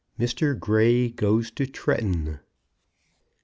[0.19, 0.59] MR.
[0.59, 2.39] GREY GOES TO TRETTON.